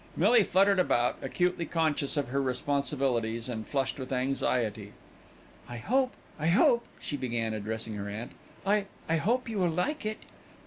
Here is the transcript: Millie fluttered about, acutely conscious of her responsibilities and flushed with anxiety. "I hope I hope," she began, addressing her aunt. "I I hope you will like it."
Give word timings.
Millie 0.17 0.43
fluttered 0.43 0.79
about, 0.79 1.17
acutely 1.21 1.63
conscious 1.67 2.17
of 2.17 2.29
her 2.29 2.41
responsibilities 2.41 3.47
and 3.47 3.67
flushed 3.67 3.99
with 3.99 4.11
anxiety. 4.11 4.93
"I 5.69 5.77
hope 5.77 6.13
I 6.39 6.47
hope," 6.47 6.85
she 6.99 7.15
began, 7.17 7.53
addressing 7.53 7.93
her 7.97 8.09
aunt. 8.09 8.31
"I 8.65 8.85
I 9.07 9.17
hope 9.17 9.47
you 9.47 9.59
will 9.59 9.69
like 9.69 10.03
it." 10.03 10.17